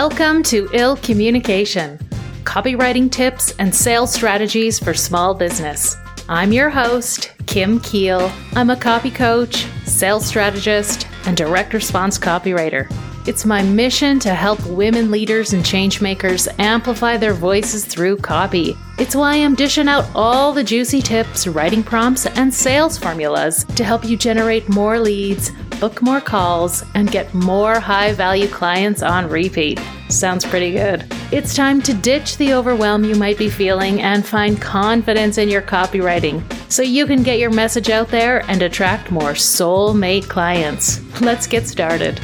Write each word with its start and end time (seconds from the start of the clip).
Welcome 0.00 0.42
to 0.42 0.68
Ill 0.74 0.96
Communication 0.96 1.96
copywriting 2.44 3.10
tips 3.10 3.54
and 3.58 3.74
sales 3.74 4.12
strategies 4.12 4.78
for 4.78 4.92
small 4.92 5.32
business. 5.32 5.96
I'm 6.28 6.52
your 6.52 6.68
host, 6.68 7.32
Kim 7.46 7.80
Kiel. 7.80 8.30
I'm 8.52 8.68
a 8.68 8.76
copy 8.76 9.10
coach, 9.10 9.64
sales 9.86 10.26
strategist, 10.26 11.08
and 11.24 11.34
direct 11.34 11.72
response 11.72 12.18
copywriter. 12.18 12.92
It's 13.26 13.46
my 13.46 13.62
mission 13.62 14.18
to 14.20 14.34
help 14.34 14.64
women 14.66 15.10
leaders 15.10 15.54
and 15.54 15.64
changemakers 15.64 16.46
amplify 16.58 17.16
their 17.16 17.32
voices 17.32 17.86
through 17.86 18.18
copy. 18.18 18.76
It's 18.98 19.16
why 19.16 19.36
I'm 19.36 19.54
dishing 19.54 19.88
out 19.88 20.04
all 20.14 20.52
the 20.52 20.62
juicy 20.62 21.00
tips, 21.00 21.46
writing 21.46 21.82
prompts, 21.82 22.26
and 22.26 22.52
sales 22.52 22.98
formulas 22.98 23.64
to 23.76 23.82
help 23.82 24.04
you 24.04 24.18
generate 24.18 24.68
more 24.68 25.00
leads, 25.00 25.52
book 25.80 26.02
more 26.02 26.20
calls, 26.20 26.84
and 26.94 27.10
get 27.10 27.32
more 27.34 27.78
high 27.78 28.12
value 28.12 28.48
clients 28.48 29.02
on 29.02 29.28
repeat. 29.28 29.80
Sounds 30.08 30.44
pretty 30.44 30.72
good. 30.72 31.04
It's 31.32 31.54
time 31.54 31.82
to 31.82 31.92
ditch 31.92 32.36
the 32.36 32.54
overwhelm 32.54 33.04
you 33.04 33.16
might 33.16 33.38
be 33.38 33.50
feeling 33.50 34.00
and 34.02 34.24
find 34.24 34.60
confidence 34.60 35.38
in 35.38 35.48
your 35.48 35.62
copywriting 35.62 36.42
so 36.70 36.82
you 36.82 37.06
can 37.06 37.22
get 37.22 37.38
your 37.38 37.50
message 37.50 37.90
out 37.90 38.08
there 38.08 38.48
and 38.50 38.62
attract 38.62 39.10
more 39.10 39.32
soulmate 39.32 40.28
clients. 40.28 41.00
Let's 41.20 41.46
get 41.46 41.66
started. 41.66 42.20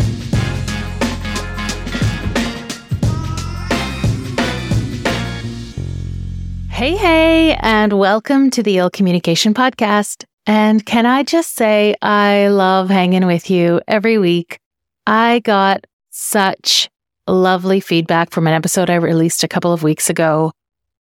Hey, 6.71 6.97
hey, 6.97 7.55
and 7.61 7.93
welcome 7.93 8.51
to 8.51 8.63
the 8.63 8.79
Ill 8.79 8.91
Communication 8.91 9.55
Podcast. 9.55 10.25
And 10.47 10.85
can 10.85 11.07
I 11.07 11.23
just 11.23 11.55
say, 11.55 11.95
I 12.03 12.49
love 12.49 12.91
hanging 12.91 13.27
with 13.27 13.49
you 13.49 13.81
every 13.87 14.19
week. 14.19 14.59
I 15.07 15.41
got 15.41 15.87
such 16.11 16.89
lovely 17.27 17.81
feedback 17.81 18.31
from 18.31 18.47
an 18.47 18.53
episode 18.53 18.91
I 18.91 18.97
released 18.97 19.45
a 19.45 19.49
couple 19.49 19.73
of 19.73 19.83
weeks 19.83 20.11
ago. 20.11 20.53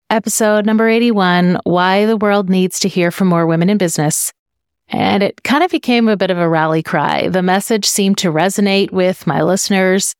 Episode 0.09 0.66
number 0.66 0.88
81 0.88 1.59
Why 1.64 2.05
the 2.05 2.17
World 2.17 2.50
Needs 2.50 2.80
to 2.80 2.88
Hear 2.88 3.11
from 3.11 3.27
More 3.27 3.45
Women 3.45 3.69
in 3.69 3.77
Business. 3.77 4.31
And 4.88 5.23
it 5.23 5.44
kind 5.44 5.64
of 5.64 5.72
became 5.72 6.08
a 6.08 6.16
bit 6.16 6.30
of 6.30 6.38
a 6.38 6.47
rally 6.47 6.83
cry. 6.83 7.27
The 7.27 7.42
message 7.42 7.86
seemed 7.86 8.17
to 8.20 8.31
resonate 8.31 8.92
with 8.92 9.25
my 9.25 9.42
listeners. 9.42 10.14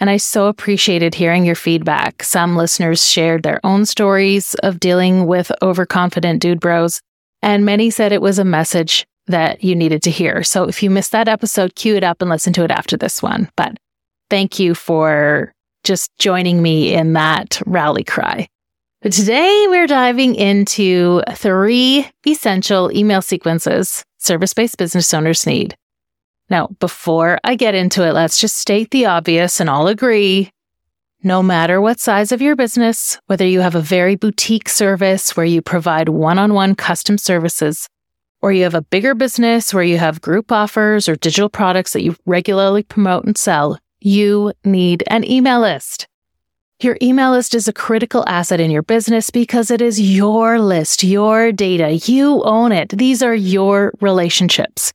And 0.00 0.08
I 0.08 0.18
so 0.18 0.46
appreciated 0.46 1.14
hearing 1.14 1.44
your 1.44 1.54
feedback. 1.54 2.22
Some 2.22 2.56
listeners 2.56 3.08
shared 3.08 3.42
their 3.42 3.60
own 3.64 3.86
stories 3.86 4.54
of 4.62 4.80
dealing 4.80 5.26
with 5.26 5.52
overconfident 5.62 6.40
dude 6.40 6.60
bros, 6.60 7.00
and 7.44 7.66
many 7.66 7.90
said 7.90 8.10
it 8.10 8.22
was 8.22 8.38
a 8.38 8.44
message 8.44 9.06
that 9.26 9.62
you 9.62 9.76
needed 9.76 10.02
to 10.02 10.10
hear. 10.10 10.42
So 10.42 10.64
if 10.64 10.82
you 10.82 10.88
missed 10.88 11.12
that 11.12 11.28
episode, 11.28 11.74
cue 11.74 11.94
it 11.94 12.02
up 12.02 12.22
and 12.22 12.30
listen 12.30 12.54
to 12.54 12.64
it 12.64 12.70
after 12.70 12.96
this 12.96 13.22
one. 13.22 13.50
But 13.54 13.76
thank 14.30 14.58
you 14.58 14.74
for 14.74 15.52
just 15.84 16.10
joining 16.18 16.62
me 16.62 16.94
in 16.94 17.12
that 17.12 17.60
rally 17.66 18.02
cry. 18.02 18.48
But 19.02 19.12
today 19.12 19.66
we're 19.68 19.86
diving 19.86 20.34
into 20.34 21.22
three 21.34 22.08
essential 22.26 22.90
email 22.96 23.20
sequences 23.20 24.02
service 24.18 24.54
based 24.54 24.78
business 24.78 25.12
owners 25.12 25.46
need. 25.46 25.76
Now, 26.48 26.68
before 26.80 27.38
I 27.44 27.56
get 27.56 27.74
into 27.74 28.06
it, 28.06 28.12
let's 28.12 28.40
just 28.40 28.56
state 28.56 28.90
the 28.90 29.04
obvious 29.04 29.60
and 29.60 29.68
all 29.68 29.88
agree. 29.88 30.50
No 31.26 31.42
matter 31.42 31.80
what 31.80 32.00
size 32.00 32.32
of 32.32 32.42
your 32.42 32.54
business, 32.54 33.18
whether 33.28 33.46
you 33.46 33.62
have 33.62 33.74
a 33.74 33.80
very 33.80 34.14
boutique 34.14 34.68
service 34.68 35.34
where 35.34 35.46
you 35.46 35.62
provide 35.62 36.10
one 36.10 36.38
on 36.38 36.52
one 36.52 36.74
custom 36.74 37.16
services, 37.16 37.88
or 38.42 38.52
you 38.52 38.64
have 38.64 38.74
a 38.74 38.82
bigger 38.82 39.14
business 39.14 39.72
where 39.72 39.82
you 39.82 39.96
have 39.96 40.20
group 40.20 40.52
offers 40.52 41.08
or 41.08 41.16
digital 41.16 41.48
products 41.48 41.94
that 41.94 42.02
you 42.02 42.14
regularly 42.26 42.82
promote 42.82 43.24
and 43.24 43.38
sell, 43.38 43.78
you 44.00 44.52
need 44.66 45.02
an 45.06 45.24
email 45.24 45.60
list. 45.60 46.06
Your 46.80 46.98
email 47.00 47.30
list 47.30 47.54
is 47.54 47.68
a 47.68 47.72
critical 47.72 48.22
asset 48.28 48.60
in 48.60 48.70
your 48.70 48.82
business 48.82 49.30
because 49.30 49.70
it 49.70 49.80
is 49.80 49.98
your 49.98 50.60
list, 50.60 51.02
your 51.02 51.52
data. 51.52 51.92
You 52.04 52.42
own 52.42 52.70
it. 52.70 52.90
These 52.90 53.22
are 53.22 53.34
your 53.34 53.94
relationships. 54.02 54.92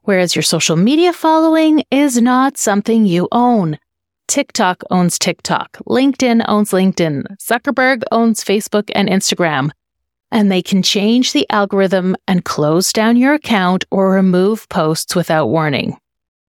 Whereas 0.00 0.34
your 0.34 0.42
social 0.42 0.74
media 0.74 1.12
following 1.12 1.84
is 1.92 2.20
not 2.20 2.58
something 2.58 3.06
you 3.06 3.28
own. 3.30 3.78
TikTok 4.28 4.82
owns 4.90 5.18
TikTok. 5.18 5.78
LinkedIn 5.86 6.44
owns 6.48 6.70
LinkedIn. 6.70 7.36
Zuckerberg 7.38 8.02
owns 8.10 8.42
Facebook 8.42 8.90
and 8.94 9.08
Instagram. 9.08 9.70
And 10.30 10.50
they 10.50 10.62
can 10.62 10.82
change 10.82 11.32
the 11.32 11.46
algorithm 11.50 12.16
and 12.26 12.44
close 12.44 12.92
down 12.92 13.16
your 13.16 13.34
account 13.34 13.84
or 13.90 14.12
remove 14.12 14.68
posts 14.68 15.14
without 15.14 15.48
warning. 15.48 15.96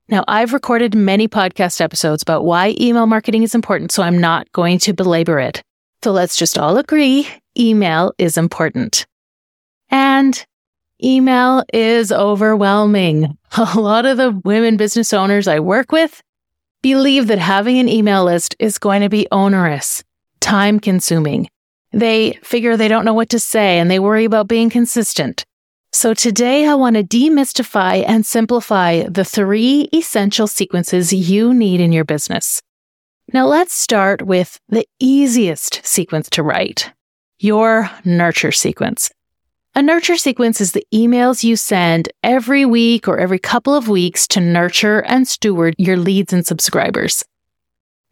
Now, 0.08 0.24
I've 0.28 0.54
recorded 0.54 0.96
many 0.96 1.28
podcast 1.28 1.82
episodes 1.82 2.22
about 2.22 2.46
why 2.46 2.76
email 2.80 3.08
marketing 3.08 3.44
is 3.44 3.56
important, 3.56 3.92
so 3.92 4.04
I'm 4.04 4.20
not 4.20 4.52
going 4.52 4.80
to 4.80 4.94
belabor 4.94 5.40
it. 5.40 5.62
So 6.04 6.12
let's 6.12 6.36
just 6.36 6.58
all 6.58 6.78
agree 6.78 7.28
email 7.58 8.14
is 8.18 8.38
important. 8.38 9.06
And 9.90 10.44
email 11.04 11.64
is 11.74 12.12
overwhelming. 12.12 13.38
A 13.58 13.80
lot 13.80 14.06
of 14.06 14.18
the 14.18 14.32
women 14.44 14.78
business 14.78 15.14
owners 15.14 15.48
I 15.48 15.60
work 15.60 15.92
with 15.92 16.22
believe 16.84 17.28
that 17.28 17.40
having 17.40 17.80
an 17.80 17.90
email 17.90 18.26
list 18.26 18.56
is 18.60 18.78
going 18.78 19.02
to 19.02 19.10
be 19.10 19.28
onerous, 19.32 20.04
time 20.40 20.80
consuming. 20.80 21.50
They 21.92 22.34
figure 22.44 22.78
they 22.78 22.88
don't 22.90 23.06
know 23.06 23.14
what 23.14 23.30
to 23.30 23.40
say 23.40 23.80
and 23.80 23.90
they 23.90 24.00
worry 24.00 24.26
about 24.26 24.48
being 24.48 24.70
consistent. 24.70 25.46
So 25.92 26.14
today 26.14 26.68
I 26.68 26.76
want 26.76 26.96
to 26.96 27.04
demystify 27.04 28.04
and 28.08 28.26
simplify 28.26 29.04
the 29.04 29.24
three 29.24 29.90
essential 29.94 30.48
sequences 30.48 31.14
you 31.14 31.54
need 31.54 31.80
in 31.80 31.92
your 31.92 32.04
business. 32.04 32.62
Now 33.32 33.48
let's 33.48 33.74
start 33.74 34.22
with 34.22 34.60
the 34.68 34.86
easiest 35.00 35.86
sequence 35.86 36.30
to 36.32 36.44
write, 36.44 36.92
your 37.40 37.90
nurture 38.04 38.52
sequence. 38.52 39.10
A 39.76 39.82
nurture 39.82 40.18
sequence 40.18 40.62
is 40.62 40.74
the 40.74 40.86
emails 40.94 41.44
you 41.44 41.56
send 41.56 42.10
every 42.22 42.64
week 42.64 43.08
or 43.08 43.18
every 43.18 43.40
couple 43.40 43.74
of 43.74 43.90
weeks 43.90 44.28
to 44.28 44.40
nurture 44.40 45.00
and 45.00 45.28
steward 45.28 45.74
your 45.80 45.98
leads 45.98 46.32
and 46.32 46.46
subscribers. 46.46 47.24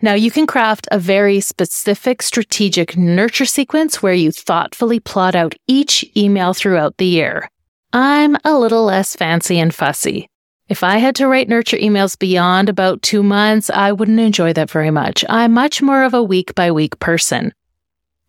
Now, 0.01 0.15
you 0.15 0.31
can 0.31 0.47
craft 0.47 0.87
a 0.91 0.97
very 0.97 1.39
specific 1.39 2.23
strategic 2.23 2.97
nurture 2.97 3.45
sequence 3.45 4.01
where 4.01 4.15
you 4.15 4.31
thoughtfully 4.31 4.99
plot 4.99 5.35
out 5.35 5.53
each 5.67 6.03
email 6.17 6.55
throughout 6.55 6.97
the 6.97 7.05
year. 7.05 7.47
I'm 7.93 8.37
a 8.43 8.57
little 8.57 8.83
less 8.83 9.15
fancy 9.15 9.59
and 9.59 9.71
fussy. 9.71 10.27
If 10.67 10.83
I 10.83 10.97
had 10.97 11.15
to 11.17 11.27
write 11.27 11.47
nurture 11.47 11.77
emails 11.77 12.17
beyond 12.17 12.69
about 12.69 13.03
two 13.03 13.21
months, 13.21 13.69
I 13.69 13.91
wouldn't 13.91 14.19
enjoy 14.19 14.53
that 14.53 14.71
very 14.71 14.89
much. 14.89 15.23
I'm 15.29 15.51
much 15.51 15.79
more 15.79 16.05
of 16.05 16.15
a 16.15 16.23
week 16.23 16.55
by 16.55 16.71
week 16.71 16.97
person. 16.97 17.53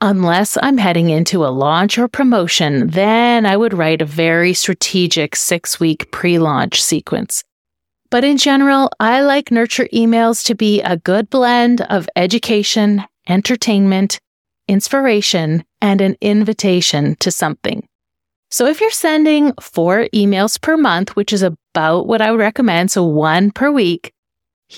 Unless 0.04 0.58
I'm 0.60 0.78
heading 0.78 1.10
into 1.10 1.46
a 1.46 1.54
launch 1.54 1.96
or 1.96 2.08
promotion, 2.08 2.88
then 2.88 3.46
I 3.46 3.56
would 3.56 3.72
write 3.72 4.02
a 4.02 4.04
very 4.04 4.52
strategic 4.52 5.36
six 5.36 5.78
week 5.78 6.10
pre 6.10 6.40
launch 6.40 6.82
sequence. 6.82 7.44
But 8.10 8.24
in 8.24 8.36
general, 8.36 8.90
I 8.98 9.20
like 9.20 9.52
nurture 9.52 9.86
emails 9.94 10.44
to 10.46 10.56
be 10.56 10.82
a 10.82 10.96
good 10.96 11.30
blend 11.30 11.82
of 11.82 12.08
education, 12.16 13.04
entertainment, 13.28 14.18
inspiration, 14.66 15.64
and 15.80 16.00
an 16.00 16.16
invitation 16.20 17.14
to 17.20 17.30
something. 17.30 17.86
So 18.50 18.66
if 18.66 18.80
you're 18.80 18.90
sending 18.90 19.52
four 19.60 20.08
emails 20.12 20.60
per 20.60 20.76
month, 20.76 21.14
which 21.14 21.32
is 21.32 21.42
about 21.42 22.08
what 22.08 22.20
I 22.20 22.32
would 22.32 22.40
recommend, 22.40 22.90
so 22.90 23.04
one 23.04 23.52
per 23.52 23.70
week, 23.70 24.12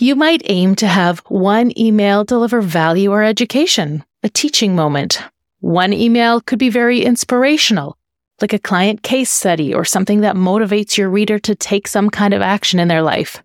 you 0.03 0.16
might 0.16 0.43
aim 0.47 0.75
to 0.77 0.87
have 0.87 1.21
one 1.28 1.77
email 1.78 2.25
deliver 2.25 2.60
value 2.60 3.12
or 3.12 3.22
education 3.22 4.05
a 4.25 4.28
teaching 4.28 4.75
moment. 4.75 5.21
One 5.60 5.93
email 5.93 6.41
could 6.41 6.59
be 6.59 6.71
very 6.71 7.03
inspirational, 7.05 7.99
like 8.41 8.55
a 8.55 8.59
client 8.59 9.03
case 9.03 9.31
study 9.31 9.75
or 9.75 9.84
something 9.84 10.22
that 10.22 10.34
motivates 10.34 10.97
your 10.97 11.10
reader 11.10 11.38
to 11.41 11.55
take 11.55 11.87
some 11.87 12.09
kind 12.09 12.32
of 12.32 12.41
action 12.41 12.81
in 12.81 12.88
their 12.88 13.03
life. 13.03 13.43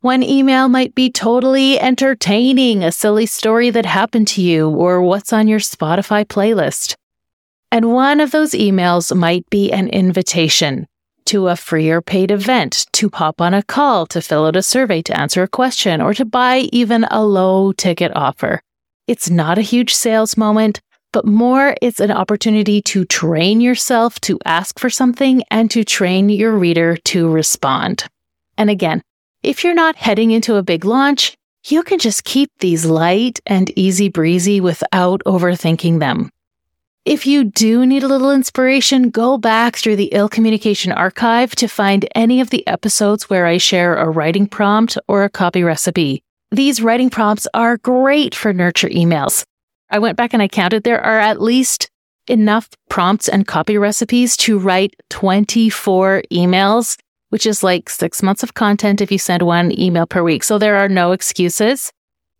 One 0.00 0.22
email 0.22 0.68
might 0.68 0.94
be 0.94 1.10
totally 1.10 1.78
entertaining, 1.78 2.82
a 2.82 2.90
silly 2.90 3.26
story 3.26 3.68
that 3.68 3.84
happened 3.84 4.28
to 4.28 4.42
you, 4.42 4.70
or 4.70 5.02
what's 5.02 5.32
on 5.32 5.46
your 5.46 5.60
Spotify 5.60 6.24
playlist. 6.24 6.94
And 7.70 7.92
one 7.92 8.20
of 8.20 8.30
those 8.30 8.52
emails 8.52 9.14
might 9.14 9.48
be 9.50 9.70
an 9.70 9.88
invitation 9.88 10.87
to 11.28 11.48
a 11.48 11.56
free 11.56 11.90
or 11.90 12.00
paid 12.00 12.30
event, 12.30 12.86
to 12.92 13.10
hop 13.12 13.40
on 13.40 13.54
a 13.54 13.62
call, 13.62 14.06
to 14.06 14.20
fill 14.22 14.46
out 14.46 14.56
a 14.56 14.62
survey, 14.62 15.02
to 15.02 15.18
answer 15.18 15.42
a 15.42 15.48
question, 15.48 16.00
or 16.00 16.14
to 16.14 16.24
buy 16.24 16.68
even 16.72 17.04
a 17.10 17.24
low 17.24 17.72
ticket 17.72 18.12
offer. 18.14 18.62
It's 19.06 19.28
not 19.28 19.58
a 19.58 19.62
huge 19.62 19.94
sales 19.94 20.36
moment, 20.36 20.80
but 21.12 21.26
more 21.26 21.76
it's 21.82 22.00
an 22.00 22.10
opportunity 22.10 22.80
to 22.82 23.04
train 23.04 23.60
yourself 23.60 24.20
to 24.22 24.38
ask 24.44 24.78
for 24.78 24.88
something 24.90 25.42
and 25.50 25.70
to 25.70 25.84
train 25.84 26.28
your 26.30 26.52
reader 26.56 26.96
to 26.96 27.30
respond. 27.30 28.04
And 28.56 28.70
again, 28.70 29.02
if 29.42 29.64
you're 29.64 29.74
not 29.74 29.96
heading 29.96 30.30
into 30.30 30.56
a 30.56 30.62
big 30.62 30.84
launch, 30.84 31.34
you 31.66 31.82
can 31.82 31.98
just 31.98 32.24
keep 32.24 32.50
these 32.60 32.86
light 32.86 33.40
and 33.44 33.70
easy 33.76 34.08
breezy 34.08 34.60
without 34.60 35.22
overthinking 35.26 35.98
them. 35.98 36.30
If 37.08 37.24
you 37.24 37.44
do 37.44 37.86
need 37.86 38.02
a 38.02 38.06
little 38.06 38.30
inspiration, 38.30 39.08
go 39.08 39.38
back 39.38 39.76
through 39.76 39.96
the 39.96 40.10
Ill 40.12 40.28
Communication 40.28 40.92
archive 40.92 41.56
to 41.56 41.66
find 41.66 42.06
any 42.14 42.42
of 42.42 42.50
the 42.50 42.66
episodes 42.66 43.30
where 43.30 43.46
I 43.46 43.56
share 43.56 43.96
a 43.96 44.10
writing 44.10 44.46
prompt 44.46 44.98
or 45.08 45.24
a 45.24 45.30
copy 45.30 45.62
recipe. 45.62 46.22
these 46.50 46.82
writing 46.82 47.08
prompts 47.08 47.48
are 47.54 47.78
great 47.78 48.34
for 48.34 48.52
nurture 48.52 48.90
emails. 48.90 49.46
I 49.88 50.00
went 50.00 50.18
back 50.18 50.34
and 50.34 50.42
I 50.42 50.48
counted 50.48 50.84
there 50.84 51.00
are 51.00 51.18
at 51.18 51.40
least 51.40 51.88
enough 52.26 52.68
prompts 52.90 53.26
and 53.26 53.46
copy 53.46 53.78
recipes 53.78 54.36
to 54.44 54.58
write 54.58 54.94
24 55.08 56.24
emails, 56.30 56.98
which 57.30 57.46
is 57.46 57.62
like 57.62 57.88
six 57.88 58.22
months 58.22 58.42
of 58.42 58.52
content 58.52 59.00
if 59.00 59.10
you 59.10 59.18
send 59.18 59.40
one 59.40 59.72
email 59.80 60.06
per 60.06 60.22
week. 60.22 60.44
So 60.44 60.58
there 60.58 60.76
are 60.76 60.90
no 60.90 61.12
excuses. 61.12 61.90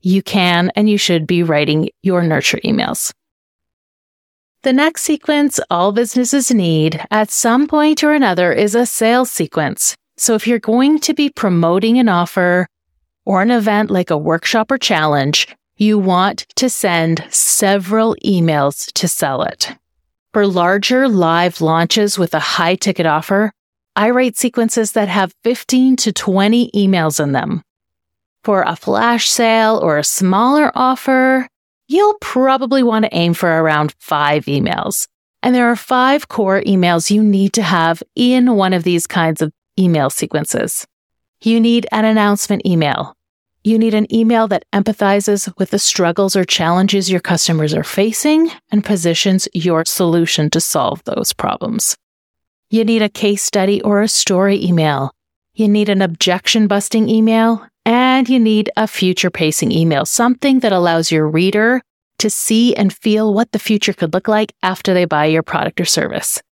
You 0.03 0.23
can 0.23 0.70
and 0.76 0.91
you 0.91 0.99
should 0.99 1.26
be 1.26 1.43
writing 1.43 1.88
your 2.03 2.23
nurture 2.23 2.61
emails. 2.62 3.15
The 4.69 4.75
next 4.75 5.05
sequence 5.05 5.59
all 5.70 5.93
businesses 5.93 6.53
need 6.53 7.00
at 7.11 7.31
some 7.31 7.67
point 7.69 8.05
or 8.05 8.12
another 8.12 8.53
is 8.53 8.75
a 8.75 8.85
sales 8.85 9.32
sequence. 9.32 9.97
So 10.19 10.35
if 10.35 10.47
you're 10.47 10.59
going 10.59 10.99
to 10.99 11.15
be 11.15 11.31
promoting 11.31 11.99
an 11.99 12.11
offer 12.11 12.67
or 13.25 13.41
an 13.41 13.50
event 13.50 13.91
like 13.91 14.11
a 14.11 14.19
workshop 14.19 14.70
or 14.70 14.76
challenge, 14.76 15.49
you 15.79 15.99
want 15.99 16.44
to 16.56 16.69
send 16.69 17.25
several 17.31 18.15
emails 18.23 18.93
to 18.93 19.09
sell 19.09 19.43
it. 19.43 19.75
For 20.35 20.47
larger 20.47 21.09
live 21.09 21.62
launches 21.62 22.19
with 22.19 22.35
a 22.35 22.38
high 22.38 22.75
ticket 22.75 23.06
offer, 23.06 23.53
I 23.97 24.11
write 24.11 24.37
sequences 24.37 24.93
that 24.93 25.09
have 25.09 25.32
15 25.44 25.97
to 25.97 26.12
20 26.12 26.70
emails 26.73 27.25
in 27.25 27.32
them. 27.32 27.62
For 28.44 28.65
a 28.65 28.76
flash 28.76 29.31
sale 29.31 29.81
or 29.82 29.97
a 29.97 30.05
smaller 30.05 30.70
offer, 30.75 31.49
you'll 31.88 32.17
probably 32.20 32.82
want 32.82 33.05
to 33.05 33.14
aim 33.14 33.35
for 33.35 33.49
around 33.49 33.94
five 33.99 34.44
emails. 34.44 35.08
And 35.43 35.55
there 35.55 35.70
are 35.70 35.76
five 35.76 36.29
core 36.29 36.62
emails 36.62 37.11
you 37.11 37.23
need 37.23 37.52
to 37.55 37.62
have 37.62 38.02
in 38.14 38.55
one 38.55 38.73
of 38.73 38.85
these 38.85 39.06
kinds 39.06 39.43
of 39.43 39.52
email 39.79 40.11
sequences. 40.11 40.87
You 41.40 41.61
need 41.61 41.87
an 41.93 42.05
announcement 42.05 42.67
email, 42.67 43.17
you 43.64 43.79
need 43.79 43.94
an 43.94 44.12
email 44.14 44.49
that 44.49 44.64
empathizes 44.73 45.52
with 45.58 45.70
the 45.70 45.79
struggles 45.79 46.37
or 46.37 46.44
challenges 46.44 47.11
your 47.11 47.20
customers 47.20 47.75
are 47.75 47.85
facing 47.85 48.50
and 48.70 48.84
positions 48.84 49.49
your 49.52 49.84
solution 49.84 50.49
to 50.50 50.61
solve 50.61 51.02
those 51.05 51.32
problems. 51.32 51.96
You 52.70 52.84
need 52.84 53.02
a 53.02 53.08
case 53.08 53.43
study 53.43 53.82
or 53.82 54.00
a 54.00 54.08
story 54.08 54.64
email. 54.64 55.12
You 55.55 55.69
need 55.69 55.88
an 55.88 56.02
objection 56.02 56.67
busting 56.67 57.08
email 57.08 57.67
and 57.88 58.29
you 58.29 58.38
need 58.38 58.70
a 58.76 58.87
future 58.87 59.31
pacing 59.31 59.73
email, 59.73 60.05
something 60.05 60.61
that 60.61 60.75
allows 60.75 61.11
your 61.11 61.26
reader 61.26 61.81
to 62.19 62.29
see 62.29 62.76
and 62.76 62.93
feel 62.93 63.32
what 63.32 63.50
the 63.52 63.58
future 63.58 63.94
could 63.94 64.12
look 64.12 64.29
like 64.29 64.52
after 64.62 64.93
they 64.93 65.06
buy 65.06 65.25
your 65.25 65.43
product 65.43 65.81
or 65.81 65.87
service. 65.87 66.43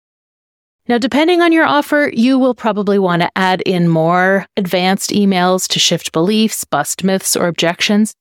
Now, 0.88 0.96
depending 0.96 1.42
on 1.42 1.52
your 1.52 1.66
offer, 1.66 2.10
you 2.10 2.38
will 2.38 2.54
probably 2.54 2.98
want 2.98 3.20
to 3.20 3.30
add 3.36 3.60
in 3.66 3.86
more 3.86 4.46
advanced 4.56 5.10
emails 5.10 5.68
to 5.68 5.78
shift 5.78 6.10
beliefs, 6.12 6.64
bust 6.64 7.04
myths, 7.04 7.36
or 7.36 7.48
objections. 7.48 8.14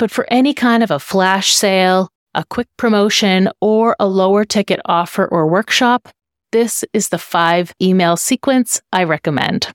But 0.00 0.10
for 0.10 0.26
any 0.28 0.52
kind 0.52 0.82
of 0.82 0.90
a 0.90 0.98
flash 0.98 1.54
sale, 1.54 2.08
a 2.34 2.44
quick 2.44 2.66
promotion, 2.76 3.48
or 3.60 3.94
a 4.00 4.08
lower 4.08 4.44
ticket 4.44 4.80
offer 4.86 5.24
or 5.26 5.46
workshop, 5.46 6.08
this 6.50 6.84
is 6.92 7.10
the 7.10 7.18
five 7.18 7.72
email 7.80 8.16
sequence 8.16 8.80
I 8.92 9.04
recommend. 9.04 9.72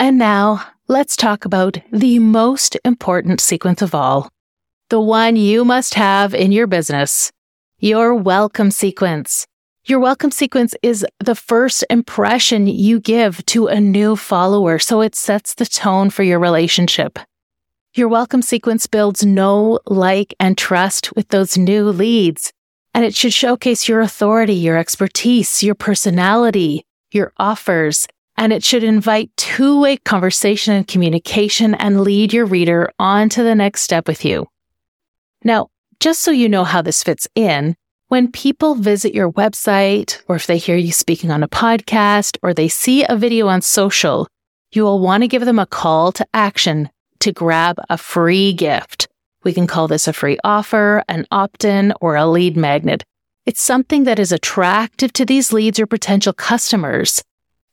And 0.00 0.16
now 0.16 0.64
let's 0.88 1.14
talk 1.14 1.44
about 1.44 1.76
the 1.92 2.18
most 2.20 2.74
important 2.86 3.38
sequence 3.38 3.82
of 3.82 3.94
all, 3.94 4.30
the 4.88 4.98
one 4.98 5.36
you 5.36 5.62
must 5.62 5.92
have 5.92 6.34
in 6.34 6.52
your 6.52 6.66
business, 6.66 7.30
your 7.80 8.14
welcome 8.14 8.70
sequence. 8.70 9.46
Your 9.84 9.98
welcome 9.98 10.30
sequence 10.30 10.74
is 10.82 11.04
the 11.18 11.34
first 11.34 11.84
impression 11.90 12.66
you 12.66 12.98
give 12.98 13.44
to 13.46 13.66
a 13.66 13.78
new 13.78 14.16
follower, 14.16 14.78
so 14.78 15.02
it 15.02 15.14
sets 15.14 15.52
the 15.52 15.66
tone 15.66 16.08
for 16.08 16.22
your 16.22 16.38
relationship. 16.38 17.18
Your 17.92 18.08
welcome 18.08 18.40
sequence 18.40 18.86
builds 18.86 19.22
know, 19.22 19.80
like, 19.84 20.34
and 20.40 20.56
trust 20.56 21.14
with 21.14 21.28
those 21.28 21.58
new 21.58 21.90
leads, 21.90 22.54
and 22.94 23.04
it 23.04 23.14
should 23.14 23.34
showcase 23.34 23.86
your 23.86 24.00
authority, 24.00 24.54
your 24.54 24.78
expertise, 24.78 25.62
your 25.62 25.74
personality, 25.74 26.86
your 27.12 27.34
offers, 27.36 28.06
and 28.36 28.52
it 28.52 28.64
should 28.64 28.84
invite 28.84 29.30
two 29.36 29.80
way 29.80 29.96
conversation 29.98 30.74
and 30.74 30.86
communication 30.86 31.74
and 31.74 32.00
lead 32.00 32.32
your 32.32 32.46
reader 32.46 32.90
on 32.98 33.28
to 33.30 33.42
the 33.42 33.54
next 33.54 33.82
step 33.82 34.08
with 34.08 34.24
you. 34.24 34.46
Now, 35.44 35.68
just 36.00 36.22
so 36.22 36.30
you 36.30 36.48
know 36.48 36.64
how 36.64 36.82
this 36.82 37.02
fits 37.02 37.28
in, 37.34 37.76
when 38.08 38.32
people 38.32 38.74
visit 38.74 39.14
your 39.14 39.30
website, 39.30 40.20
or 40.26 40.36
if 40.36 40.46
they 40.46 40.58
hear 40.58 40.76
you 40.76 40.92
speaking 40.92 41.30
on 41.30 41.42
a 41.42 41.48
podcast, 41.48 42.38
or 42.42 42.52
they 42.52 42.68
see 42.68 43.04
a 43.04 43.16
video 43.16 43.46
on 43.46 43.62
social, 43.62 44.26
you 44.72 44.82
will 44.82 44.98
want 44.98 45.22
to 45.22 45.28
give 45.28 45.44
them 45.44 45.58
a 45.58 45.66
call 45.66 46.10
to 46.12 46.26
action 46.34 46.88
to 47.20 47.32
grab 47.32 47.76
a 47.88 47.96
free 47.96 48.52
gift. 48.52 49.08
We 49.44 49.52
can 49.52 49.66
call 49.66 49.88
this 49.88 50.08
a 50.08 50.12
free 50.12 50.38
offer, 50.44 51.04
an 51.08 51.26
opt 51.30 51.64
in, 51.64 51.92
or 52.00 52.16
a 52.16 52.26
lead 52.26 52.56
magnet. 52.56 53.04
It's 53.46 53.62
something 53.62 54.04
that 54.04 54.18
is 54.18 54.32
attractive 54.32 55.12
to 55.14 55.24
these 55.24 55.52
leads 55.52 55.78
or 55.78 55.86
potential 55.86 56.32
customers. 56.32 57.22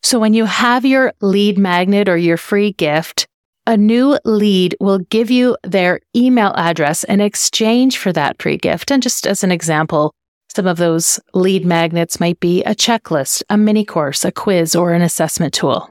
So 0.07 0.19
when 0.19 0.33
you 0.33 0.45
have 0.45 0.85
your 0.85 1.11
lead 1.19 1.57
magnet 1.57 2.07
or 2.07 2.15
your 2.15 2.37
free 2.37 2.71
gift, 2.71 3.27
a 3.65 3.75
new 3.75 4.17
lead 4.23 4.73
will 4.79 4.99
give 4.99 5.29
you 5.29 5.57
their 5.63 5.99
email 6.15 6.53
address 6.55 7.03
in 7.03 7.19
exchange 7.19 7.97
for 7.97 8.13
that 8.13 8.41
free 8.41 8.55
gift. 8.55 8.89
And 8.89 9.03
just 9.03 9.27
as 9.27 9.43
an 9.43 9.51
example, 9.51 10.13
some 10.55 10.65
of 10.65 10.77
those 10.77 11.19
lead 11.33 11.65
magnets 11.65 12.21
might 12.21 12.39
be 12.39 12.63
a 12.63 12.73
checklist, 12.73 13.43
a 13.49 13.57
mini 13.57 13.83
course, 13.83 14.23
a 14.23 14.31
quiz, 14.31 14.77
or 14.77 14.93
an 14.93 15.01
assessment 15.01 15.53
tool. 15.53 15.89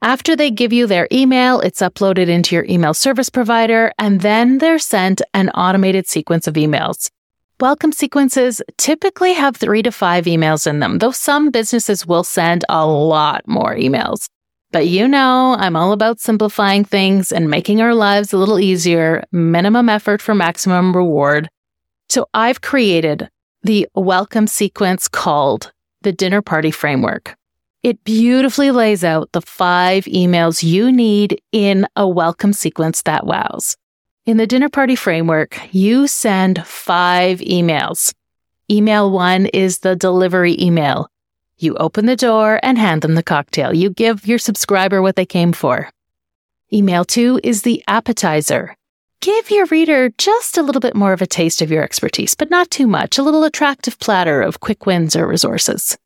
After 0.00 0.34
they 0.34 0.50
give 0.50 0.72
you 0.72 0.86
their 0.86 1.06
email, 1.12 1.60
it's 1.60 1.82
uploaded 1.82 2.28
into 2.28 2.54
your 2.54 2.64
email 2.70 2.94
service 2.94 3.28
provider, 3.28 3.92
and 3.98 4.22
then 4.22 4.56
they're 4.56 4.78
sent 4.78 5.20
an 5.34 5.50
automated 5.50 6.06
sequence 6.06 6.46
of 6.46 6.54
emails. 6.54 7.10
Welcome 7.60 7.92
sequences 7.92 8.62
typically 8.78 9.34
have 9.34 9.54
three 9.54 9.82
to 9.82 9.92
five 9.92 10.24
emails 10.24 10.66
in 10.66 10.78
them, 10.78 10.96
though 10.96 11.10
some 11.10 11.50
businesses 11.50 12.06
will 12.06 12.24
send 12.24 12.64
a 12.70 12.86
lot 12.86 13.46
more 13.46 13.74
emails. 13.74 14.30
But 14.72 14.88
you 14.88 15.06
know, 15.06 15.56
I'm 15.58 15.76
all 15.76 15.92
about 15.92 16.20
simplifying 16.20 16.86
things 16.86 17.30
and 17.30 17.50
making 17.50 17.82
our 17.82 17.94
lives 17.94 18.32
a 18.32 18.38
little 18.38 18.58
easier, 18.58 19.24
minimum 19.30 19.90
effort 19.90 20.22
for 20.22 20.34
maximum 20.34 20.96
reward. 20.96 21.50
So 22.08 22.28
I've 22.32 22.62
created 22.62 23.28
the 23.62 23.86
welcome 23.94 24.46
sequence 24.46 25.06
called 25.06 25.70
the 26.00 26.12
dinner 26.12 26.40
party 26.40 26.70
framework. 26.70 27.36
It 27.82 28.02
beautifully 28.04 28.70
lays 28.70 29.04
out 29.04 29.32
the 29.32 29.42
five 29.42 30.06
emails 30.06 30.62
you 30.62 30.90
need 30.90 31.42
in 31.52 31.86
a 31.94 32.08
welcome 32.08 32.54
sequence 32.54 33.02
that 33.02 33.26
wows. 33.26 33.76
In 34.30 34.36
the 34.36 34.46
dinner 34.46 34.68
party 34.68 34.94
framework, 34.94 35.60
you 35.74 36.06
send 36.06 36.64
five 36.64 37.40
emails. 37.40 38.14
Email 38.70 39.10
one 39.10 39.46
is 39.46 39.80
the 39.80 39.96
delivery 39.96 40.56
email. 40.56 41.10
You 41.58 41.74
open 41.78 42.06
the 42.06 42.14
door 42.14 42.60
and 42.62 42.78
hand 42.78 43.02
them 43.02 43.16
the 43.16 43.24
cocktail. 43.24 43.74
You 43.74 43.90
give 43.90 44.28
your 44.28 44.38
subscriber 44.38 45.02
what 45.02 45.16
they 45.16 45.26
came 45.26 45.52
for. 45.52 45.90
Email 46.72 47.04
two 47.04 47.40
is 47.42 47.62
the 47.62 47.82
appetizer 47.88 48.76
give 49.20 49.50
your 49.50 49.66
reader 49.66 50.10
just 50.16 50.56
a 50.56 50.62
little 50.62 50.80
bit 50.80 50.94
more 50.94 51.12
of 51.12 51.22
a 51.22 51.26
taste 51.26 51.60
of 51.60 51.72
your 51.72 51.82
expertise, 51.82 52.36
but 52.36 52.50
not 52.50 52.70
too 52.70 52.86
much, 52.86 53.18
a 53.18 53.24
little 53.24 53.42
attractive 53.42 53.98
platter 53.98 54.42
of 54.42 54.60
quick 54.60 54.86
wins 54.86 55.16
or 55.16 55.26
resources. 55.26 55.98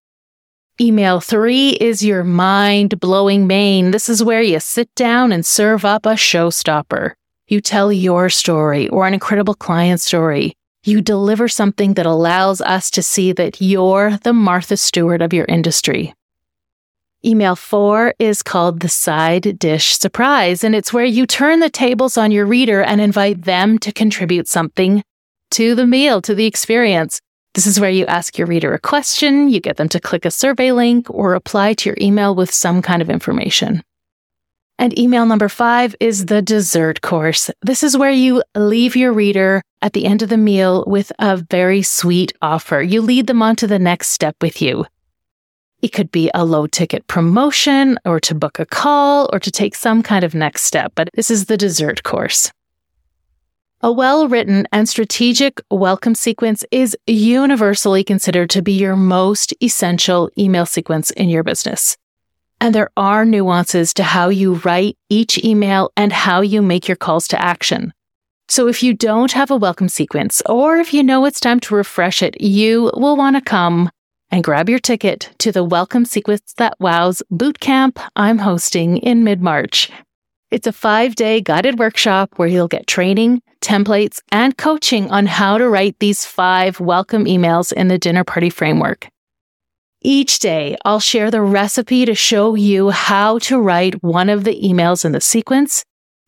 Email 0.80 1.20
three 1.20 1.72
is 1.72 2.02
your 2.02 2.24
mind 2.24 2.98
blowing 3.00 3.46
main. 3.46 3.90
This 3.90 4.08
is 4.08 4.24
where 4.24 4.40
you 4.40 4.60
sit 4.60 4.88
down 4.94 5.30
and 5.30 5.44
serve 5.44 5.84
up 5.84 6.06
a 6.06 6.14
showstopper. 6.14 7.12
You 7.46 7.60
tell 7.60 7.92
your 7.92 8.30
story 8.30 8.88
or 8.88 9.06
an 9.06 9.12
incredible 9.12 9.54
client 9.54 10.00
story. 10.00 10.56
You 10.82 11.02
deliver 11.02 11.46
something 11.46 11.94
that 11.94 12.06
allows 12.06 12.62
us 12.62 12.90
to 12.92 13.02
see 13.02 13.32
that 13.32 13.60
you're 13.60 14.16
the 14.18 14.32
Martha 14.32 14.78
Stewart 14.78 15.20
of 15.20 15.34
your 15.34 15.44
industry. 15.44 16.14
Email 17.22 17.54
four 17.54 18.14
is 18.18 18.42
called 18.42 18.80
the 18.80 18.88
side 18.88 19.58
dish 19.58 19.98
surprise, 19.98 20.64
and 20.64 20.74
it's 20.74 20.92
where 20.92 21.04
you 21.04 21.26
turn 21.26 21.60
the 21.60 21.70
tables 21.70 22.16
on 22.16 22.30
your 22.30 22.46
reader 22.46 22.82
and 22.82 23.00
invite 23.00 23.42
them 23.42 23.78
to 23.78 23.92
contribute 23.92 24.48
something 24.48 25.02
to 25.50 25.74
the 25.74 25.86
meal, 25.86 26.22
to 26.22 26.34
the 26.34 26.46
experience. 26.46 27.20
This 27.54 27.66
is 27.66 27.78
where 27.78 27.90
you 27.90 28.06
ask 28.06 28.36
your 28.36 28.46
reader 28.46 28.74
a 28.74 28.78
question, 28.78 29.48
you 29.48 29.60
get 29.60 29.76
them 29.76 29.88
to 29.90 30.00
click 30.00 30.24
a 30.24 30.30
survey 30.30 30.72
link, 30.72 31.08
or 31.08 31.30
reply 31.30 31.74
to 31.74 31.90
your 31.90 31.96
email 32.00 32.34
with 32.34 32.50
some 32.50 32.82
kind 32.82 33.00
of 33.00 33.08
information. 33.08 33.82
And 34.78 34.98
email 34.98 35.24
number 35.24 35.48
five 35.48 35.94
is 36.00 36.26
the 36.26 36.42
dessert 36.42 37.00
course. 37.00 37.50
This 37.62 37.84
is 37.84 37.96
where 37.96 38.10
you 38.10 38.42
leave 38.56 38.96
your 38.96 39.12
reader 39.12 39.62
at 39.80 39.92
the 39.92 40.04
end 40.04 40.22
of 40.22 40.28
the 40.28 40.36
meal 40.36 40.84
with 40.86 41.12
a 41.18 41.36
very 41.36 41.82
sweet 41.82 42.32
offer. 42.42 42.82
You 42.82 43.00
lead 43.00 43.28
them 43.28 43.42
on 43.42 43.56
to 43.56 43.66
the 43.66 43.78
next 43.78 44.08
step 44.08 44.36
with 44.40 44.60
you. 44.60 44.84
It 45.80 45.92
could 45.92 46.10
be 46.10 46.30
a 46.34 46.44
low 46.44 46.66
ticket 46.66 47.06
promotion 47.06 47.98
or 48.04 48.18
to 48.20 48.34
book 48.34 48.58
a 48.58 48.66
call 48.66 49.28
or 49.32 49.38
to 49.38 49.50
take 49.50 49.74
some 49.74 50.02
kind 50.02 50.24
of 50.24 50.34
next 50.34 50.64
step, 50.64 50.92
but 50.94 51.10
this 51.14 51.30
is 51.30 51.46
the 51.46 51.58
dessert 51.58 52.02
course. 52.02 52.50
A 53.80 53.92
well 53.92 54.26
written 54.26 54.66
and 54.72 54.88
strategic 54.88 55.60
welcome 55.70 56.14
sequence 56.14 56.64
is 56.70 56.96
universally 57.06 58.02
considered 58.02 58.48
to 58.50 58.62
be 58.62 58.72
your 58.72 58.96
most 58.96 59.52
essential 59.62 60.30
email 60.38 60.64
sequence 60.64 61.10
in 61.10 61.28
your 61.28 61.42
business. 61.42 61.98
And 62.60 62.74
there 62.74 62.90
are 62.96 63.24
nuances 63.24 63.92
to 63.94 64.02
how 64.02 64.28
you 64.28 64.54
write 64.64 64.96
each 65.08 65.42
email 65.44 65.90
and 65.96 66.12
how 66.12 66.40
you 66.40 66.62
make 66.62 66.88
your 66.88 66.96
calls 66.96 67.28
to 67.28 67.40
action. 67.40 67.92
So 68.48 68.68
if 68.68 68.82
you 68.82 68.94
don't 68.94 69.32
have 69.32 69.50
a 69.50 69.56
welcome 69.56 69.88
sequence, 69.88 70.42
or 70.46 70.76
if 70.76 70.92
you 70.92 71.02
know 71.02 71.24
it's 71.24 71.40
time 71.40 71.60
to 71.60 71.74
refresh 71.74 72.22
it, 72.22 72.40
you 72.40 72.90
will 72.94 73.16
want 73.16 73.36
to 73.36 73.42
come 73.42 73.90
and 74.30 74.44
grab 74.44 74.68
your 74.68 74.78
ticket 74.78 75.30
to 75.38 75.52
the 75.52 75.64
Welcome 75.64 76.04
Sequence 76.04 76.54
That 76.56 76.74
Wows 76.78 77.22
bootcamp 77.32 78.04
I'm 78.16 78.38
hosting 78.38 78.98
in 78.98 79.24
mid 79.24 79.40
March. 79.40 79.90
It's 80.50 80.66
a 80.66 80.72
five 80.72 81.14
day 81.14 81.40
guided 81.40 81.78
workshop 81.78 82.34
where 82.36 82.48
you'll 82.48 82.68
get 82.68 82.86
training, 82.86 83.42
templates, 83.60 84.20
and 84.30 84.56
coaching 84.56 85.10
on 85.10 85.26
how 85.26 85.58
to 85.58 85.68
write 85.68 85.98
these 85.98 86.26
five 86.26 86.78
welcome 86.80 87.24
emails 87.24 87.72
in 87.72 87.88
the 87.88 87.98
dinner 87.98 88.24
party 88.24 88.50
framework. 88.50 89.08
Each 90.06 90.38
day, 90.38 90.76
I'll 90.84 91.00
share 91.00 91.30
the 91.30 91.40
recipe 91.40 92.04
to 92.04 92.14
show 92.14 92.54
you 92.54 92.90
how 92.90 93.38
to 93.38 93.58
write 93.58 94.02
one 94.02 94.28
of 94.28 94.44
the 94.44 94.60
emails 94.62 95.02
in 95.02 95.12
the 95.12 95.20
sequence, 95.20 95.82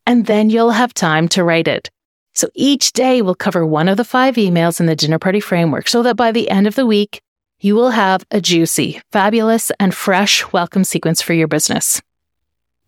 and 0.06 0.24
then 0.24 0.48
you'll 0.48 0.70
have 0.70 0.94
time 0.94 1.28
to 1.28 1.44
write 1.44 1.68
it. 1.68 1.90
So 2.32 2.48
each 2.54 2.94
day 2.94 3.20
we'll 3.20 3.34
cover 3.34 3.66
one 3.66 3.90
of 3.90 3.98
the 3.98 4.04
five 4.04 4.36
emails 4.36 4.80
in 4.80 4.86
the 4.86 4.96
dinner 4.96 5.18
party 5.18 5.40
framework 5.40 5.88
so 5.88 6.02
that 6.04 6.16
by 6.16 6.32
the 6.32 6.48
end 6.48 6.66
of 6.66 6.74
the 6.74 6.86
week, 6.86 7.20
you 7.60 7.74
will 7.74 7.90
have 7.90 8.24
a 8.30 8.40
juicy, 8.40 9.02
fabulous, 9.12 9.70
and 9.78 9.94
fresh 9.94 10.50
welcome 10.54 10.84
sequence 10.84 11.20
for 11.20 11.34
your 11.34 11.48
business. 11.48 12.00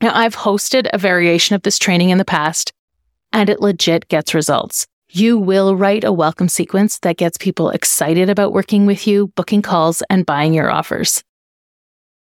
Now, 0.01 0.15
I've 0.15 0.37
hosted 0.37 0.89
a 0.91 0.97
variation 0.97 1.55
of 1.55 1.63
this 1.65 1.79
training 1.79 2.09
in 2.09 2.17
the 2.17 2.25
past, 2.25 2.73
and 3.31 3.51
it 3.51 3.61
legit 3.61 4.09
gets 4.09 4.33
results. 4.33 4.87
You 5.11 5.39
will 5.39 5.75
write 5.75 6.05
a 6.05 6.13
welcome 6.13 6.51
sequence 6.51 6.99
that 6.99 7.17
gets 7.17 7.39
people 7.39 7.71
excited 7.71 8.29
about 8.29 8.53
working 8.53 8.85
with 8.85 9.07
you, 9.07 9.29
booking 9.29 9.63
calls, 9.63 10.03
and 10.11 10.27
buying 10.27 10.53
your 10.53 10.71
offers. 10.71 11.25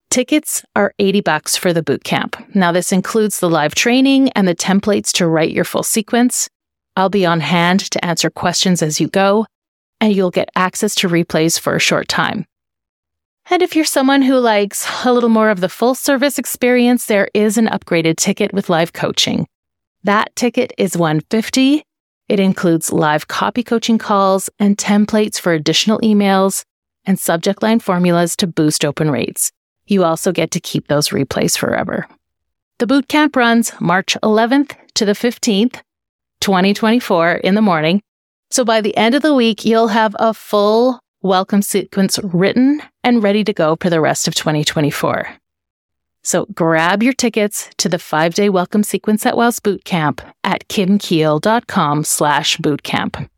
Tickets 0.08 0.64
are 0.74 0.94
80 0.98 1.20
bucks 1.20 1.56
for 1.56 1.74
the 1.74 1.82
bootcamp. 1.82 2.54
Now, 2.54 2.72
this 2.72 2.90
includes 2.90 3.38
the 3.38 3.50
live 3.50 3.74
training 3.74 4.30
and 4.30 4.48
the 4.48 4.54
templates 4.54 5.12
to 5.12 5.26
write 5.26 5.52
your 5.52 5.64
full 5.64 5.82
sequence. 5.82 6.48
I'll 6.96 7.10
be 7.10 7.26
on 7.26 7.40
hand 7.40 7.80
to 7.90 8.02
answer 8.02 8.30
questions 8.30 8.82
as 8.82 8.98
you 8.98 9.08
go, 9.08 9.44
and 10.00 10.14
you'll 10.14 10.30
get 10.30 10.48
access 10.56 10.94
to 10.96 11.08
replays 11.08 11.60
for 11.60 11.76
a 11.76 11.80
short 11.80 12.08
time. 12.08 12.46
And 13.50 13.60
if 13.60 13.76
you're 13.76 13.84
someone 13.84 14.22
who 14.22 14.38
likes 14.38 14.88
a 15.04 15.12
little 15.12 15.28
more 15.28 15.50
of 15.50 15.60
the 15.60 15.68
full 15.68 15.94
service 15.94 16.38
experience, 16.38 17.04
there 17.04 17.28
is 17.34 17.58
an 17.58 17.66
upgraded 17.66 18.16
ticket 18.16 18.54
with 18.54 18.70
live 18.70 18.94
coaching. 18.94 19.46
That 20.02 20.34
ticket 20.34 20.72
is 20.78 20.96
150. 20.96 21.84
It 22.30 22.38
includes 22.38 22.92
live 22.92 23.26
copy 23.26 23.64
coaching 23.64 23.98
calls 23.98 24.48
and 24.60 24.78
templates 24.78 25.40
for 25.40 25.52
additional 25.52 25.98
emails 25.98 26.64
and 27.04 27.18
subject 27.18 27.60
line 27.60 27.80
formulas 27.80 28.36
to 28.36 28.46
boost 28.46 28.84
open 28.84 29.10
rates. 29.10 29.50
You 29.88 30.04
also 30.04 30.30
get 30.30 30.52
to 30.52 30.60
keep 30.60 30.86
those 30.86 31.08
replays 31.08 31.58
forever. 31.58 32.06
The 32.78 32.86
bootcamp 32.86 33.34
runs 33.34 33.72
March 33.80 34.16
11th 34.22 34.76
to 34.94 35.04
the 35.04 35.14
15th, 35.14 35.80
2024 36.40 37.32
in 37.32 37.56
the 37.56 37.62
morning. 37.62 38.00
So 38.52 38.64
by 38.64 38.80
the 38.80 38.96
end 38.96 39.16
of 39.16 39.22
the 39.22 39.34
week, 39.34 39.64
you'll 39.64 39.88
have 39.88 40.14
a 40.20 40.32
full 40.32 41.00
welcome 41.22 41.62
sequence 41.62 42.20
written 42.22 42.80
and 43.02 43.24
ready 43.24 43.42
to 43.42 43.52
go 43.52 43.76
for 43.80 43.90
the 43.90 44.00
rest 44.00 44.28
of 44.28 44.36
2024. 44.36 45.26
So 46.22 46.46
grab 46.54 47.02
your 47.02 47.12
tickets 47.12 47.70
to 47.78 47.88
the 47.88 47.98
five 47.98 48.34
day 48.34 48.48
welcome 48.48 48.82
sequence 48.82 49.24
at 49.24 49.36
Wows 49.36 49.60
Bootcamp 49.60 50.20
at 50.44 50.68
kimkiel.com 50.68 52.04
slash 52.04 52.56
bootcamp. 52.58 53.28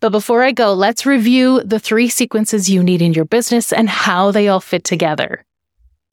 But 0.00 0.10
before 0.10 0.42
I 0.42 0.52
go, 0.52 0.74
let's 0.74 1.06
review 1.06 1.62
the 1.64 1.80
three 1.80 2.08
sequences 2.08 2.68
you 2.68 2.82
need 2.82 3.00
in 3.02 3.14
your 3.14 3.24
business 3.24 3.72
and 3.72 3.88
how 3.88 4.30
they 4.30 4.48
all 4.48 4.60
fit 4.60 4.84
together. 4.84 5.44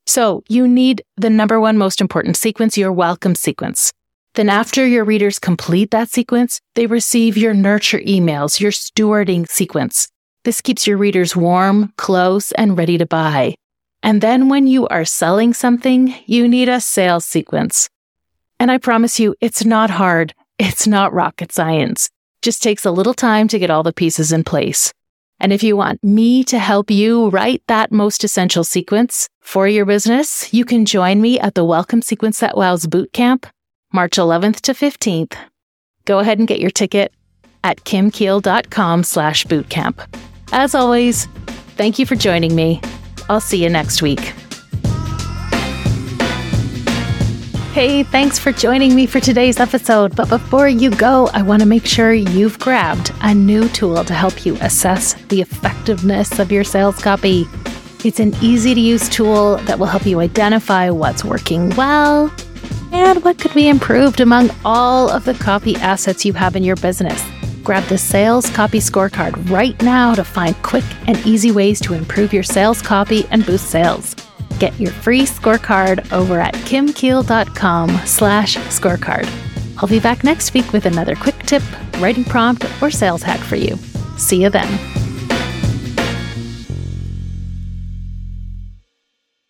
So 0.06 0.44
you 0.48 0.68
need 0.68 1.03
the 1.18 1.30
number 1.30 1.60
one 1.60 1.77
most 1.77 2.01
important 2.01 2.38
sequence, 2.38 2.77
your 2.77 2.92
welcome 2.92 3.36
sequence. 3.36 3.92
Then 4.36 4.50
after 4.50 4.86
your 4.86 5.06
readers 5.06 5.38
complete 5.38 5.92
that 5.92 6.10
sequence, 6.10 6.60
they 6.75 6.88
receive 6.88 7.38
your 7.38 7.53
nurture 7.53 8.00
emails, 8.00 8.60
your 8.60 8.72
stewarding 8.72 9.48
sequence. 9.48 10.08
This 10.44 10.62
keeps 10.62 10.88
your 10.88 10.98
readers 10.98 11.36
warm, 11.36 11.94
close, 11.98 12.51
and 12.53 12.77
ready 12.77 12.98
to 12.98 13.06
buy. 13.06 13.56
And 14.03 14.19
then 14.19 14.50
when 14.50 14.67
you 14.67 14.86
are 14.89 15.05
selling 15.05 15.53
something, 15.53 16.13
you 16.25 16.48
need 16.48 16.67
a 16.67 16.81
sales 16.81 17.25
sequence. 17.25 17.89
And 18.60 18.69
I 18.69 18.77
promise 18.77 19.19
you, 19.19 19.33
it's 19.39 19.63
not 19.63 19.89
hard. 19.89 20.33
It's 20.60 20.86
not 20.86 21.13
rocket 21.13 21.53
science. 21.53 22.10
Just 22.41 22.62
takes 22.62 22.86
a 22.86 22.91
little 22.91 23.13
time 23.13 23.48
to 23.48 23.57
get 23.57 23.69
all 23.69 23.81
the 23.81 23.93
pieces 23.93 24.33
in 24.33 24.43
place. 24.43 24.93
And 25.39 25.51
if 25.51 25.63
you 25.63 25.75
want 25.75 26.03
me 26.03 26.43
to 26.45 26.60
help 26.60 26.91
you 26.91 27.29
write 27.29 27.63
that 27.67 27.91
most 27.91 28.24
essential 28.24 28.63
sequence 28.63 29.27
for 29.41 29.67
your 29.67 29.86
business, 29.86 30.53
you 30.53 30.65
can 30.65 30.86
join 30.86 31.22
me 31.22 31.39
at 31.39 31.55
the 31.55 31.65
Welcome 31.65 32.01
Sequence 32.01 32.39
That 32.39 32.57
Wows 32.57 32.86
Bootcamp, 32.86 33.50
March 33.91 34.17
11th 34.17 34.62
to 34.62 34.74
15th. 34.74 35.36
Go 36.05 36.19
ahead 36.19 36.39
and 36.39 36.48
get 36.48 36.60
your 36.60 36.72
ticket 36.72 37.13
at 37.63 37.83
kimkiel.com 37.86 39.03
slash 39.03 39.45
bootcamp. 39.45 40.05
As 40.51 40.75
always, 40.75 41.25
thank 41.77 41.98
you 41.98 42.05
for 42.05 42.15
joining 42.15 42.53
me. 42.53 42.81
I'll 43.30 43.42
see 43.42 43.63
you 43.63 43.70
next 43.70 44.01
week. 44.01 44.34
Hey, 47.74 48.03
thanks 48.03 48.38
for 48.38 48.51
joining 48.51 48.94
me 48.94 49.08
for 49.08 49.20
today's 49.20 49.60
episode. 49.60 50.15
But 50.15 50.30
before 50.30 50.68
you 50.68 50.92
go, 50.92 51.30
I 51.34 51.42
want 51.42 51.62
to 51.63 51.68
make 51.68 51.88
sure 51.88 52.13
you've 52.13 52.60
grabbed 52.60 53.12
a 53.22 53.34
new 53.34 53.68
tool 53.70 54.03
to 54.03 54.13
help 54.13 54.46
you 54.46 54.56
assess 54.62 55.15
the 55.30 55.42
effectiveness 55.42 56.38
of 56.38 56.51
your 56.51 56.63
sales 56.63 57.01
copy. 57.01 57.48
It's 58.06 58.20
an 58.20 58.36
easy 58.44 58.75
to 58.75 58.80
use 58.80 59.10
tool 59.10 59.56
that 59.65 59.80
will 59.80 59.88
help 59.88 60.06
you 60.06 60.20
identify 60.20 60.92
what's 60.92 61.25
working 61.25 61.72
well 61.72 62.32
and 62.92 63.24
what 63.24 63.39
could 63.39 63.56
be 63.56 63.70
improved 63.70 64.20
among 64.20 64.51
all 64.63 65.10
of 65.10 65.25
the 65.25 65.34
copy 65.34 65.75
assets 65.77 66.25
you 66.25 66.34
have 66.34 66.56
in 66.56 66.63
your 66.63 66.75
business. 66.75 67.24
Grab 67.63 67.84
the 67.86 67.98
Sales 67.98 68.50
Copy 68.50 68.79
Scorecard 68.79 69.50
right 69.50 69.82
now 69.82 70.13
to 70.13 70.24
find 70.24 70.55
quick 70.63 70.84
and 71.08 71.17
easy 71.25 71.51
ways 71.51 71.79
to 71.82 71.93
improve 71.93 72.34
your 72.34 72.43
sales 72.43 72.82
copy 72.82 73.25
and 73.32 73.46
boost 73.46 73.70
sales. 73.70 74.15
Get 74.60 74.77
your 74.79 74.91
free 74.91 75.22
scorecard 75.22 76.12
over 76.12 76.39
at 76.39 76.53
kimkiel.com 76.55 77.89
slash 78.05 78.58
scorecard. 78.58 79.29
I'll 79.77 79.89
be 79.89 80.00
back 80.00 80.24
next 80.24 80.53
week 80.53 80.72
with 80.74 80.86
another 80.86 81.15
quick 81.15 81.39
tip, 81.39 81.63
writing 82.00 82.25
prompt, 82.25 82.65
or 82.82 82.91
sales 82.91 83.24
hack 83.24 83.39
for 83.39 83.55
you. 83.55 83.77
See 84.17 84.41
you 84.41 84.50
then. 84.50 84.92